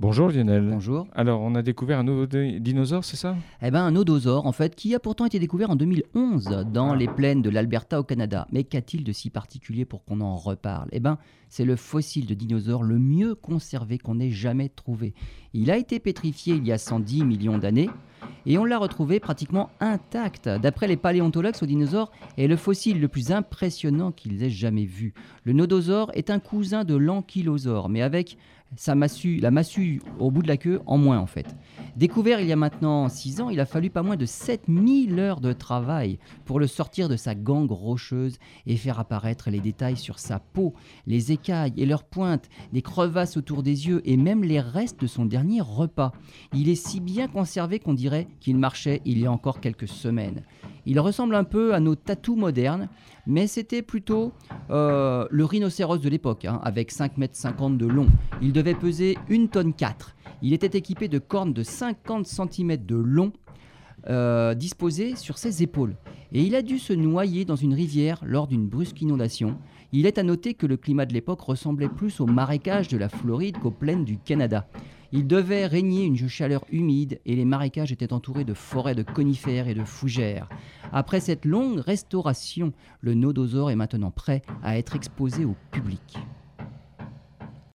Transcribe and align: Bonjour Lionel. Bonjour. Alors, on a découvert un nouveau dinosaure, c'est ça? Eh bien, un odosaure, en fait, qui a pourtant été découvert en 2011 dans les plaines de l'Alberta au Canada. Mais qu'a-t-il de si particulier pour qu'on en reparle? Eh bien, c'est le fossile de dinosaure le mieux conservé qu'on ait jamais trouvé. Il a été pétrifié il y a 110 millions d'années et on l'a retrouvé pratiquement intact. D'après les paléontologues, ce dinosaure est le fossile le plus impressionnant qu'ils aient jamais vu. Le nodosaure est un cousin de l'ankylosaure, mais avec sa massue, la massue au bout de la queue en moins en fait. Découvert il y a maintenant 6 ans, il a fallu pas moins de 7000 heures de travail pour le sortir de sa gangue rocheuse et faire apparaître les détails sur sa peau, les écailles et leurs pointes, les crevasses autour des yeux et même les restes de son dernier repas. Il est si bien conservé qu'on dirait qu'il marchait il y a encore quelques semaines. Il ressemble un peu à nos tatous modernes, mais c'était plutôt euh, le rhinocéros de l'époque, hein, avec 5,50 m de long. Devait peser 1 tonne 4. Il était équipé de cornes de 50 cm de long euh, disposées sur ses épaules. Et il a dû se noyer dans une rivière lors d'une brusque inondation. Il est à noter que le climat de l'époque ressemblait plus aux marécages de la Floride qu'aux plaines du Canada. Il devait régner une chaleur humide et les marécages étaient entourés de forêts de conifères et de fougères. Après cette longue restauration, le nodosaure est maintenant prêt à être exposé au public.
Bonjour 0.00 0.30
Lionel. 0.30 0.66
Bonjour. 0.66 1.06
Alors, 1.14 1.42
on 1.42 1.54
a 1.54 1.60
découvert 1.60 1.98
un 1.98 2.04
nouveau 2.04 2.24
dinosaure, 2.24 3.04
c'est 3.04 3.18
ça? 3.18 3.36
Eh 3.60 3.70
bien, 3.70 3.84
un 3.84 3.94
odosaure, 3.94 4.46
en 4.46 4.52
fait, 4.52 4.74
qui 4.74 4.94
a 4.94 4.98
pourtant 4.98 5.26
été 5.26 5.38
découvert 5.38 5.68
en 5.68 5.76
2011 5.76 6.64
dans 6.72 6.94
les 6.94 7.06
plaines 7.06 7.42
de 7.42 7.50
l'Alberta 7.50 8.00
au 8.00 8.02
Canada. 8.02 8.46
Mais 8.50 8.64
qu'a-t-il 8.64 9.04
de 9.04 9.12
si 9.12 9.28
particulier 9.28 9.84
pour 9.84 10.02
qu'on 10.06 10.22
en 10.22 10.36
reparle? 10.36 10.88
Eh 10.92 11.00
bien, 11.00 11.18
c'est 11.50 11.66
le 11.66 11.76
fossile 11.76 12.24
de 12.24 12.32
dinosaure 12.32 12.82
le 12.82 12.98
mieux 12.98 13.34
conservé 13.34 13.98
qu'on 13.98 14.20
ait 14.20 14.30
jamais 14.30 14.70
trouvé. 14.70 15.12
Il 15.52 15.70
a 15.70 15.76
été 15.76 16.00
pétrifié 16.00 16.54
il 16.54 16.66
y 16.66 16.72
a 16.72 16.78
110 16.78 17.24
millions 17.24 17.58
d'années 17.58 17.90
et 18.46 18.56
on 18.56 18.64
l'a 18.64 18.78
retrouvé 18.78 19.20
pratiquement 19.20 19.68
intact. 19.80 20.48
D'après 20.48 20.86
les 20.86 20.96
paléontologues, 20.96 21.56
ce 21.56 21.66
dinosaure 21.66 22.10
est 22.38 22.46
le 22.46 22.56
fossile 22.56 23.00
le 23.00 23.08
plus 23.08 23.32
impressionnant 23.32 24.12
qu'ils 24.12 24.42
aient 24.42 24.48
jamais 24.48 24.86
vu. 24.86 25.12
Le 25.44 25.52
nodosaure 25.52 26.10
est 26.14 26.30
un 26.30 26.38
cousin 26.38 26.84
de 26.84 26.94
l'ankylosaure, 26.94 27.90
mais 27.90 28.00
avec 28.00 28.38
sa 28.76 28.94
massue, 28.94 29.38
la 29.40 29.50
massue 29.50 30.00
au 30.18 30.30
bout 30.30 30.42
de 30.42 30.48
la 30.48 30.56
queue 30.56 30.80
en 30.86 30.96
moins 30.96 31.18
en 31.18 31.26
fait. 31.26 31.56
Découvert 31.96 32.40
il 32.40 32.46
y 32.46 32.52
a 32.52 32.56
maintenant 32.56 33.08
6 33.08 33.40
ans, 33.40 33.50
il 33.50 33.60
a 33.60 33.66
fallu 33.66 33.90
pas 33.90 34.02
moins 34.02 34.16
de 34.16 34.26
7000 34.26 35.18
heures 35.18 35.40
de 35.40 35.52
travail 35.52 36.18
pour 36.44 36.60
le 36.60 36.66
sortir 36.66 37.08
de 37.08 37.16
sa 37.16 37.34
gangue 37.34 37.70
rocheuse 37.70 38.38
et 38.66 38.76
faire 38.76 39.00
apparaître 39.00 39.50
les 39.50 39.60
détails 39.60 39.96
sur 39.96 40.18
sa 40.18 40.38
peau, 40.38 40.74
les 41.06 41.32
écailles 41.32 41.74
et 41.76 41.86
leurs 41.86 42.04
pointes, 42.04 42.48
les 42.72 42.82
crevasses 42.82 43.36
autour 43.36 43.62
des 43.62 43.88
yeux 43.88 44.02
et 44.04 44.16
même 44.16 44.44
les 44.44 44.60
restes 44.60 45.00
de 45.00 45.06
son 45.06 45.24
dernier 45.24 45.60
repas. 45.60 46.12
Il 46.52 46.68
est 46.68 46.74
si 46.74 47.00
bien 47.00 47.28
conservé 47.28 47.80
qu'on 47.80 47.94
dirait 47.94 48.28
qu'il 48.38 48.56
marchait 48.56 49.02
il 49.04 49.18
y 49.18 49.26
a 49.26 49.32
encore 49.32 49.60
quelques 49.60 49.88
semaines. 49.88 50.42
Il 50.86 50.98
ressemble 51.00 51.34
un 51.34 51.44
peu 51.44 51.74
à 51.74 51.80
nos 51.80 51.94
tatous 51.94 52.36
modernes, 52.36 52.88
mais 53.26 53.46
c'était 53.46 53.82
plutôt 53.82 54.32
euh, 54.70 55.26
le 55.30 55.44
rhinocéros 55.44 55.98
de 55.98 56.08
l'époque, 56.08 56.44
hein, 56.46 56.60
avec 56.62 56.92
5,50 56.92 57.66
m 57.66 57.76
de 57.76 57.86
long. 57.86 58.06
Devait 58.60 58.74
peser 58.74 59.16
1 59.30 59.46
tonne 59.46 59.72
4. 59.72 60.14
Il 60.42 60.52
était 60.52 60.76
équipé 60.76 61.08
de 61.08 61.18
cornes 61.18 61.54
de 61.54 61.62
50 61.62 62.26
cm 62.26 62.76
de 62.84 62.94
long 62.94 63.32
euh, 64.06 64.52
disposées 64.52 65.16
sur 65.16 65.38
ses 65.38 65.62
épaules. 65.62 65.96
Et 66.32 66.42
il 66.42 66.54
a 66.54 66.60
dû 66.60 66.78
se 66.78 66.92
noyer 66.92 67.46
dans 67.46 67.56
une 67.56 67.72
rivière 67.72 68.20
lors 68.22 68.46
d'une 68.46 68.68
brusque 68.68 69.00
inondation. 69.00 69.56
Il 69.92 70.04
est 70.04 70.18
à 70.18 70.22
noter 70.22 70.52
que 70.52 70.66
le 70.66 70.76
climat 70.76 71.06
de 71.06 71.14
l'époque 71.14 71.40
ressemblait 71.40 71.88
plus 71.88 72.20
aux 72.20 72.26
marécages 72.26 72.88
de 72.88 72.98
la 72.98 73.08
Floride 73.08 73.56
qu'aux 73.56 73.70
plaines 73.70 74.04
du 74.04 74.18
Canada. 74.18 74.68
Il 75.10 75.26
devait 75.26 75.66
régner 75.66 76.04
une 76.04 76.28
chaleur 76.28 76.66
humide 76.70 77.18
et 77.24 77.36
les 77.36 77.46
marécages 77.46 77.92
étaient 77.92 78.12
entourés 78.12 78.44
de 78.44 78.52
forêts 78.52 78.94
de 78.94 79.02
conifères 79.02 79.68
et 79.68 79.74
de 79.74 79.84
fougères. 79.84 80.50
Après 80.92 81.20
cette 81.20 81.46
longue 81.46 81.78
restauration, 81.78 82.74
le 83.00 83.14
nodosaure 83.14 83.70
est 83.70 83.76
maintenant 83.76 84.10
prêt 84.10 84.42
à 84.62 84.76
être 84.76 84.96
exposé 84.96 85.46
au 85.46 85.56
public. 85.70 86.18